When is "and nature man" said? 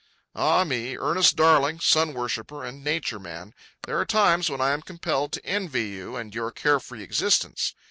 2.65-3.53